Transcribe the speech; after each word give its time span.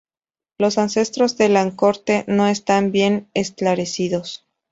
Los 0.57 0.79
ancestros 0.79 1.37
del 1.37 1.55
arconte 1.55 2.25
no 2.27 2.47
están 2.47 2.91
bien 2.91 3.29
esclarecidos. 3.35 4.47